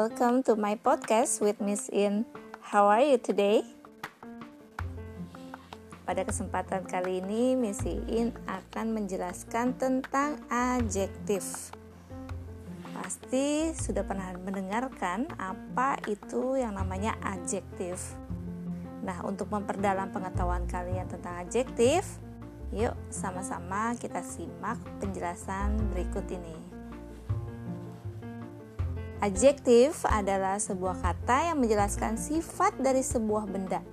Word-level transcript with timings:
welcome 0.00 0.40
to 0.40 0.56
my 0.56 0.72
podcast 0.80 1.44
with 1.44 1.60
Miss 1.60 1.92
In. 1.92 2.24
How 2.64 2.88
are 2.88 3.04
you 3.04 3.20
today? 3.20 3.60
Pada 6.08 6.24
kesempatan 6.24 6.88
kali 6.88 7.20
ini, 7.20 7.52
Miss 7.52 7.84
In 7.84 8.32
akan 8.48 8.96
menjelaskan 8.96 9.76
tentang 9.76 10.40
adjektif. 10.48 11.68
Pasti 12.96 13.76
sudah 13.76 14.00
pernah 14.08 14.32
mendengarkan 14.40 15.28
apa 15.36 16.00
itu 16.08 16.56
yang 16.56 16.80
namanya 16.80 17.20
adjektif. 17.20 18.16
Nah, 19.04 19.20
untuk 19.28 19.52
memperdalam 19.52 20.08
pengetahuan 20.16 20.64
kalian 20.64 21.12
tentang 21.12 21.44
adjektif, 21.44 22.08
yuk 22.72 22.96
sama-sama 23.12 23.92
kita 24.00 24.24
simak 24.24 24.80
penjelasan 24.96 25.76
berikut 25.92 26.24
ini. 26.32 26.79
Adjektif 29.20 30.08
adalah 30.08 30.56
sebuah 30.56 31.04
kata 31.04 31.52
yang 31.52 31.60
menjelaskan 31.60 32.16
sifat 32.16 32.72
dari 32.80 33.04
sebuah 33.04 33.44
benda. 33.44 33.84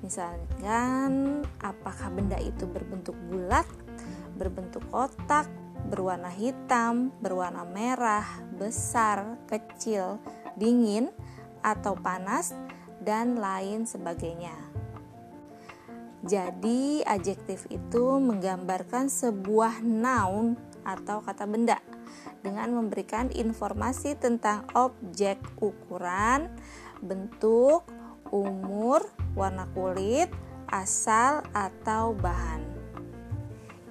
Misalkan, 0.00 1.44
apakah 1.60 2.08
benda 2.08 2.40
itu 2.40 2.64
berbentuk 2.64 3.12
bulat, 3.28 3.68
berbentuk 4.40 4.80
kotak, 4.88 5.44
berwarna 5.92 6.32
hitam, 6.32 7.12
berwarna 7.20 7.68
merah, 7.68 8.24
besar, 8.56 9.36
kecil, 9.44 10.16
dingin, 10.56 11.12
atau 11.60 11.92
panas, 12.00 12.56
dan 13.04 13.36
lain 13.36 13.84
sebagainya. 13.84 14.56
Jadi, 16.24 17.04
adjektif 17.04 17.68
itu 17.68 18.16
menggambarkan 18.24 19.12
sebuah 19.12 19.84
noun 19.84 20.56
atau 20.80 21.20
kata 21.20 21.44
benda 21.44 21.89
dengan 22.40 22.72
memberikan 22.72 23.28
informasi 23.32 24.16
tentang 24.16 24.64
objek, 24.72 25.40
ukuran, 25.60 26.48
bentuk, 27.00 27.84
umur, 28.30 29.04
warna 29.34 29.66
kulit, 29.72 30.30
asal, 30.70 31.42
atau 31.52 32.14
bahan. 32.14 32.62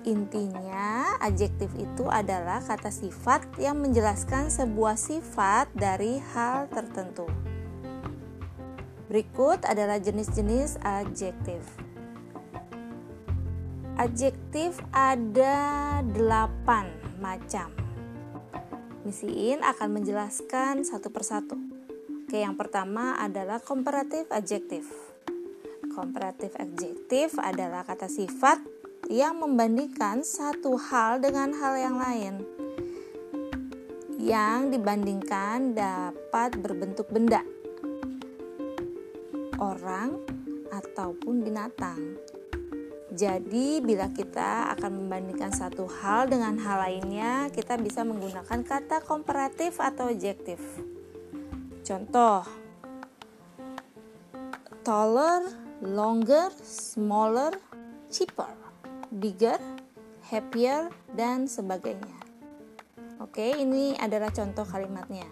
Intinya, 0.08 1.20
adjektif 1.20 1.67
itu 1.75 2.08
adalah 2.08 2.64
kata 2.64 2.88
sifat 2.88 3.59
yang 3.59 3.84
menjelaskan 3.84 4.47
sebuah 4.47 4.95
sifat 4.95 5.70
dari 5.75 6.23
hal 6.34 6.72
tertentu. 6.72 7.28
Berikut 9.12 9.66
adalah 9.67 10.00
jenis-jenis 10.00 10.80
adjektif. 10.86 11.62
Adjektif 14.00 14.80
ada 14.95 16.00
delapan 16.16 16.88
macam. 17.20 17.78
Misiin 19.08 19.64
akan 19.64 19.89
menjelaskan 19.95 20.83
satu 20.83 21.08
persatu. 21.08 21.55
Oke, 22.28 22.44
yang 22.44 22.59
pertama 22.59 23.16
adalah 23.16 23.64
comparative 23.64 24.28
adjective. 24.28 24.86
Comparative 25.95 26.52
adjective 26.59 27.31
adalah 27.39 27.88
kata 27.88 28.11
sifat 28.11 28.59
yang 29.08 29.39
membandingkan 29.39 30.22
satu 30.28 30.75
hal 30.75 31.23
dengan 31.23 31.56
hal 31.56 31.73
yang 31.80 31.95
lain. 31.95 32.33
Yang 34.19 34.75
dibandingkan 34.75 35.80
dapat 35.80 36.59
berbentuk 36.59 37.08
benda, 37.08 37.39
orang, 39.63 40.19
ataupun 40.75 41.39
binatang. 41.39 42.19
Jadi, 43.09 43.81
bila 43.81 44.05
kita 44.13 44.69
akan 44.77 45.02
membandingkan 45.02 45.49
satu 45.49 45.89
hal 45.89 46.29
dengan 46.29 46.61
hal 46.61 46.77
lainnya, 46.85 47.49
kita 47.49 47.73
bisa 47.81 48.05
menggunakan 48.05 48.61
kata 48.61 49.01
komparatif 49.01 49.81
atau 49.81 50.13
objektif. 50.13 50.61
Contoh: 51.81 52.45
taller, 54.85 55.41
longer, 55.81 56.53
smaller, 56.61 57.57
cheaper, 58.13 58.53
bigger, 59.09 59.57
happier, 60.29 60.94
dan 61.13 61.50
sebagainya. 61.50 62.17
Oke, 63.22 63.53
ini 63.53 63.94
adalah 63.97 64.34
contoh 64.34 64.66
kalimatnya. 64.66 65.29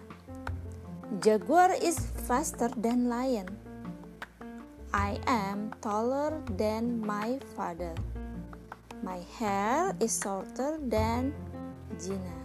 Jaguar 1.18 1.74
is 1.82 1.98
faster 2.30 2.70
than 2.78 3.10
lion. 3.10 3.57
I 4.88 5.20
am 5.28 5.76
taller 5.84 6.40
than 6.56 7.04
my 7.04 7.36
father. 7.52 7.92
My 9.04 9.20
hair 9.36 9.92
is 10.00 10.16
shorter 10.16 10.80
than 10.80 11.36
Gina. 12.00 12.38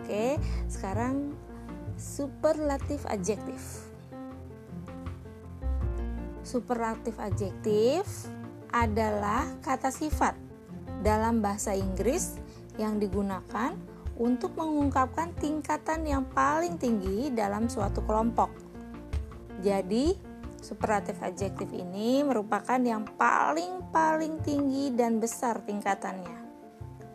Oke, 0.00 0.40
sekarang 0.72 1.36
superlatif 2.00 3.04
adjektif. 3.04 3.60
Superlatif 6.40 7.20
adjektif 7.20 8.08
adalah 8.72 9.44
kata 9.60 9.92
sifat 9.92 10.32
dalam 11.04 11.44
bahasa 11.44 11.76
Inggris 11.76 12.40
yang 12.80 12.96
digunakan 12.96 13.76
untuk 14.16 14.56
mengungkapkan 14.56 15.36
tingkatan 15.36 16.08
yang 16.08 16.24
paling 16.32 16.80
tinggi 16.80 17.28
dalam 17.28 17.68
suatu 17.68 18.00
kelompok. 18.08 18.48
Jadi, 19.60 20.31
Superlatif 20.62 21.18
adjektif 21.18 21.66
ini 21.74 22.22
merupakan 22.22 22.78
yang 22.78 23.02
paling-paling 23.18 24.38
tinggi 24.46 24.94
dan 24.94 25.18
besar 25.18 25.58
tingkatannya. 25.66 26.38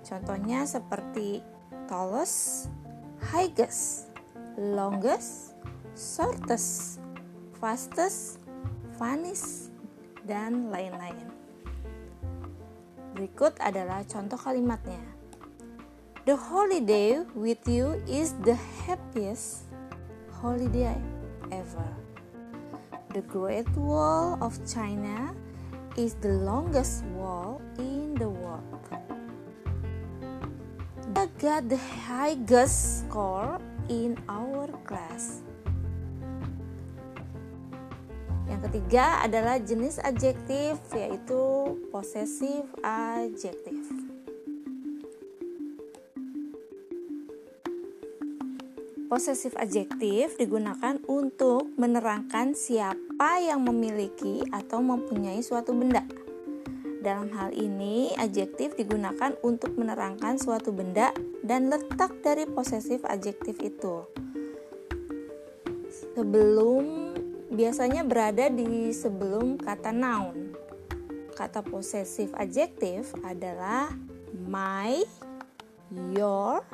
Contohnya 0.04 0.68
seperti 0.68 1.40
tallest, 1.88 2.68
highest, 3.32 4.12
longest, 4.60 5.56
shortest, 5.96 7.00
fastest, 7.56 8.44
funniest, 9.00 9.72
dan 10.28 10.68
lain-lain. 10.68 11.32
Berikut 13.16 13.56
adalah 13.64 14.04
contoh 14.04 14.36
kalimatnya. 14.36 15.02
The 16.28 16.36
holiday 16.36 17.24
with 17.32 17.64
you 17.64 18.04
is 18.12 18.36
the 18.44 18.60
happiest 18.84 19.72
holiday 20.44 21.00
ever. 21.48 22.07
The 23.18 23.26
Great 23.34 23.66
Wall 23.74 24.38
of 24.46 24.62
China 24.70 25.34
is 25.98 26.14
the 26.22 26.38
longest 26.38 27.02
wall 27.18 27.58
in 27.82 28.14
the 28.14 28.30
world. 28.30 28.62
I 31.18 31.26
got 31.42 31.66
the 31.66 31.82
highest 32.06 33.10
score 33.10 33.58
in 33.90 34.22
our 34.30 34.70
class. 34.86 35.42
Yang 38.46 38.70
ketiga 38.70 39.26
adalah 39.26 39.58
jenis 39.66 39.98
adjektif 39.98 40.78
yaitu 40.94 41.74
possessive 41.90 42.70
adjective. 42.86 43.82
Posesif 49.08 49.56
adjektif 49.58 50.36
digunakan 50.38 51.00
untuk 51.08 51.72
menerangkan 51.80 52.54
siapa 52.54 53.07
yang 53.18 53.66
memiliki 53.66 54.46
atau 54.54 54.78
mempunyai 54.78 55.42
suatu 55.42 55.74
benda. 55.74 56.06
Dalam 57.02 57.34
hal 57.34 57.56
ini, 57.56 58.14
adjektif 58.14 58.78
digunakan 58.78 59.34
untuk 59.42 59.74
menerangkan 59.74 60.38
suatu 60.38 60.70
benda 60.70 61.16
dan 61.42 61.72
letak 61.72 62.20
dari 62.22 62.46
posesif 62.46 63.02
adjektif 63.08 63.58
itu. 63.64 64.06
Sebelum 66.14 67.16
biasanya 67.54 68.06
berada 68.06 68.54
di 68.54 68.94
sebelum 68.94 69.58
kata 69.58 69.90
noun. 69.90 70.54
Kata 71.34 71.62
posesif 71.66 72.34
adjektif 72.38 73.14
adalah 73.22 73.94
my, 74.34 75.02
your, 76.14 76.66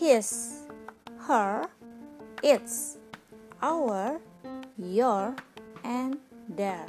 his 0.00 0.60
her, 1.28 1.68
its, 2.40 2.96
our, 3.60 4.20
your, 4.76 5.36
and 5.84 6.18
their. 6.48 6.88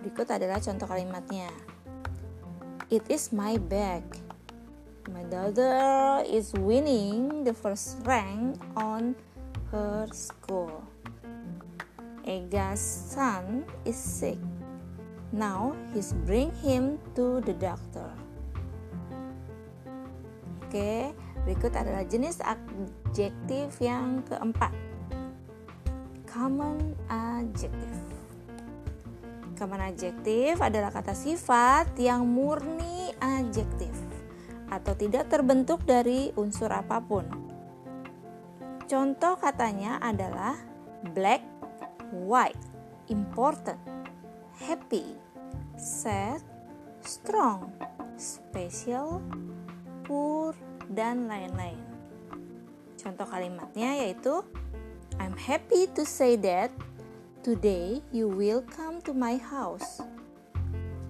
Berikut 0.00 0.30
adalah 0.30 0.62
contoh 0.62 0.86
kalimatnya. 0.86 1.50
It 2.88 3.02
is 3.10 3.34
my 3.34 3.58
bag. 3.58 4.06
My 5.10 5.26
daughter 5.26 6.22
is 6.26 6.54
winning 6.54 7.42
the 7.42 7.54
first 7.54 7.98
rank 8.06 8.62
on 8.78 9.18
her 9.74 10.06
school. 10.14 10.86
Ega's 12.26 12.82
son 12.82 13.66
is 13.86 13.98
sick. 13.98 14.38
Now 15.34 15.74
he's 15.94 16.14
bring 16.26 16.54
him 16.62 16.98
to 17.18 17.42
the 17.42 17.54
doctor. 17.54 18.10
Oke. 20.66 21.14
Berikut 21.46 21.74
adalah 21.78 22.02
jenis 22.02 22.42
adjektif 22.42 23.78
yang 23.78 24.26
keempat. 24.26 24.74
Common 26.36 26.92
adjective. 27.08 27.96
Common 29.56 29.88
adjective 29.88 30.60
adalah 30.60 30.92
kata 30.92 31.16
sifat 31.16 31.96
yang 31.96 32.28
murni 32.28 33.08
adjektif 33.24 33.96
atau 34.68 34.92
tidak 34.92 35.32
terbentuk 35.32 35.80
dari 35.88 36.36
unsur 36.36 36.68
apa 36.68 37.00
pun. 37.00 37.24
Contoh 38.84 39.40
katanya 39.40 39.96
adalah 40.04 40.60
black, 41.16 41.40
white, 42.12 42.60
important, 43.08 43.80
happy, 44.60 45.16
sad, 45.80 46.44
strong, 47.00 47.72
special, 48.20 49.24
poor, 50.04 50.52
dan 50.92 51.32
lain-lain. 51.32 51.80
Contoh 53.00 53.24
kalimatnya 53.24 54.04
yaitu 54.04 54.44
I'm 55.18 55.36
happy 55.36 55.88
to 55.96 56.04
say 56.04 56.36
that 56.44 56.70
today 57.40 58.02
you 58.12 58.28
will 58.28 58.60
come 58.66 59.00
to 59.08 59.14
my 59.16 59.36
house. 59.40 60.00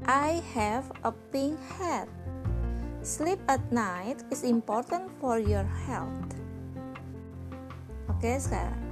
I 0.06 0.38
have 0.55 0.87
a 1.03 1.11
pink 1.35 1.58
hat. 1.79 2.06
Sleep 3.03 3.38
at 3.50 3.62
night 3.75 4.23
is 4.31 4.47
important 4.47 5.11
for 5.19 5.38
your 5.43 5.67
health. 5.87 6.31
Oke, 8.06 8.38
sekarang 8.38 8.87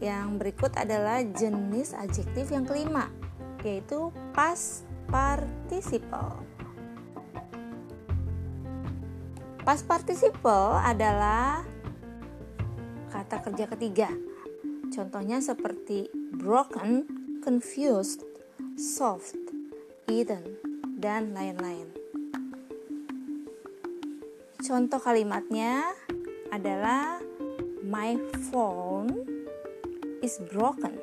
yang 0.00 0.40
berikut 0.40 0.72
adalah 0.78 1.20
jenis 1.20 1.92
adjektif 1.92 2.48
yang 2.48 2.64
kelima, 2.64 3.12
yaitu 3.60 4.08
past 4.32 4.88
participle. 5.12 6.40
Past 9.60 9.84
participle 9.84 10.80
adalah 10.80 11.62
kata 13.12 13.36
kerja 13.44 13.68
ketiga. 13.76 14.29
Contohnya 14.90 15.38
seperti 15.38 16.10
broken, 16.34 17.06
confused, 17.46 18.26
soft, 18.74 19.38
eaten, 20.10 20.58
dan 20.98 21.30
lain-lain. 21.30 21.88
Contoh 24.60 25.00
kalimatnya 25.00 25.94
adalah 26.50 27.22
My 27.86 28.18
phone 28.52 29.24
is 30.20 30.36
broken. 30.52 31.00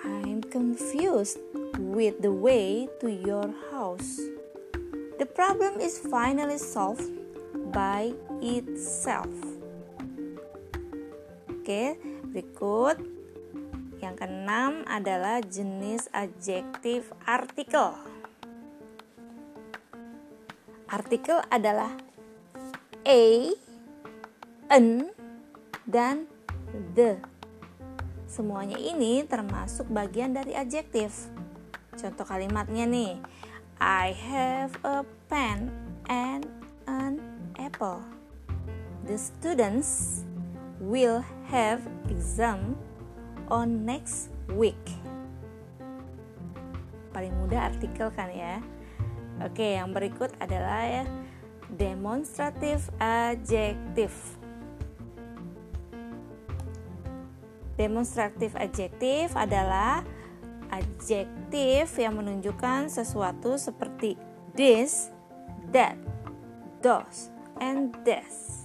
I'm 0.00 0.40
confused 0.40 1.38
with 1.76 2.22
the 2.24 2.32
way 2.32 2.88
to 3.04 3.12
your 3.12 3.52
house. 3.68 4.16
The 5.20 5.28
problem 5.28 5.78
is 5.78 6.00
finally 6.00 6.56
solved 6.56 7.04
by 7.70 8.16
itself. 8.40 9.30
Oke, 11.60 12.00
berikut 12.30 12.96
yang 14.00 14.16
keenam 14.16 14.86
adalah 14.88 15.44
jenis 15.44 16.08
adjektif 16.14 17.12
artikel. 17.28 17.92
Artikel 20.90 21.38
adalah 21.52 21.94
a, 23.06 23.54
an, 24.72 25.10
dan 25.86 26.26
the. 26.94 27.20
Semuanya 28.30 28.78
ini 28.78 29.26
termasuk 29.26 29.90
bagian 29.90 30.34
dari 30.34 30.54
adjektif. 30.54 31.30
Contoh 31.94 32.26
kalimatnya 32.26 32.86
nih. 32.86 33.18
I 33.80 34.12
have 34.12 34.76
a 34.86 35.02
pen 35.26 35.72
and 36.06 36.46
an 36.86 37.18
apple. 37.58 38.02
The 39.08 39.16
students 39.18 40.22
will 40.80 41.20
have 41.52 41.84
exam 42.08 42.74
on 43.52 43.84
next 43.84 44.32
week. 44.56 44.80
Paling 47.12 47.36
mudah 47.36 47.70
artikel 47.70 48.08
kan 48.16 48.32
ya. 48.32 48.64
Oke, 49.44 49.76
yang 49.76 49.92
berikut 49.92 50.32
adalah 50.40 50.84
ya 50.84 51.04
demonstratif 51.76 52.90
adjektif. 52.98 54.12
Demonstratif 57.78 58.52
adjektif 58.58 59.32
adalah 59.32 60.04
adjektif 60.68 61.96
yang 61.96 62.20
menunjukkan 62.20 62.92
sesuatu 62.92 63.56
seperti 63.56 64.20
this, 64.52 65.08
that, 65.72 65.96
those, 66.84 67.32
and 67.58 67.96
this. 68.04 68.59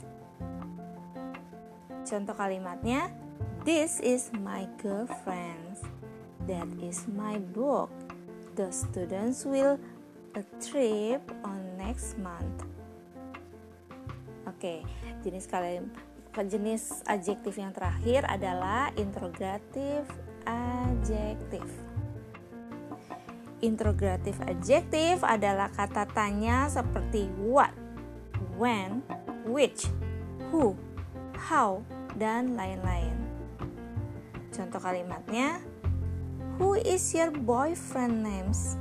Contoh 2.06 2.38
kalimatnya, 2.38 3.10
This 3.66 3.98
is 3.98 4.30
my 4.46 4.70
girlfriend. 4.78 5.82
That 6.46 6.70
is 6.78 7.10
my 7.10 7.42
book. 7.58 7.90
The 8.54 8.70
students 8.70 9.42
will 9.42 9.82
a 10.38 10.46
trip 10.62 11.26
on 11.42 11.66
next 11.82 12.14
month. 12.22 12.62
Oke, 14.46 14.86
jenis 15.26 15.50
kalian 15.50 15.90
jenis 16.46 17.02
adjektif 17.10 17.58
yang 17.58 17.74
terakhir 17.74 18.22
adalah 18.30 18.94
interrogatif 19.02 20.06
adjektif. 20.46 21.66
Interrogatif 23.66 24.38
adjektif 24.46 25.26
adalah 25.26 25.74
kata 25.74 26.06
tanya 26.14 26.70
seperti 26.70 27.34
what, 27.42 27.74
when, 28.62 29.02
which, 29.50 29.90
who, 30.54 30.78
how, 31.34 31.82
dan 32.16 32.56
lain-lain. 32.56 33.16
Contoh 34.56 34.80
kalimatnya, 34.80 35.60
Who 36.56 36.80
is 36.80 37.12
your 37.12 37.36
boyfriend 37.36 38.24
names? 38.24 38.80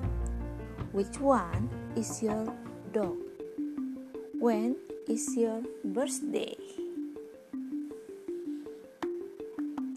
Which 0.94 1.18
one 1.18 1.66
is 1.98 2.22
your 2.22 2.46
dog? 2.94 3.18
When 4.38 4.78
is 5.10 5.26
your 5.34 5.66
birthday? 5.82 6.54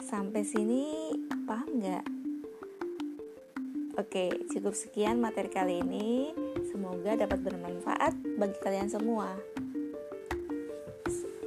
Sampai 0.02 0.42
sini 0.42 1.14
paham 1.46 1.78
nggak? 1.78 2.06
Oke, 4.02 4.50
cukup 4.50 4.74
sekian 4.74 5.22
materi 5.22 5.54
kali 5.54 5.86
ini. 5.86 6.34
Semoga 6.74 7.14
dapat 7.14 7.46
bermanfaat 7.46 8.18
bagi 8.42 8.58
kalian 8.66 8.90
semua 8.90 9.38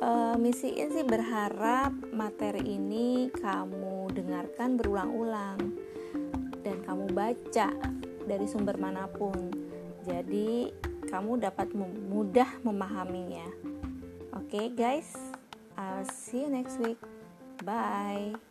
uh, 0.00 0.35
misiin 0.41 0.91
sih 0.91 1.06
berharap 1.06 1.93
materi 2.11 2.64
ini 2.64 3.29
kamu 3.31 4.11
dengarkan 4.17 4.81
berulang-ulang 4.81 5.61
dan 6.64 6.76
kamu 6.85 7.06
baca 7.12 7.69
dari 8.26 8.47
sumber 8.49 8.76
mana 8.81 9.06
pun. 9.06 9.52
Jadi 10.05 10.73
kamu 11.09 11.40
dapat 11.45 11.73
mudah 12.11 12.49
memahaminya. 12.64 13.47
Oke 14.37 14.57
okay, 14.57 14.66
guys, 14.73 15.12
I'll 15.76 16.09
see 16.09 16.45
you 16.45 16.50
next 16.50 16.80
week. 16.80 16.99
Bye. 17.62 18.50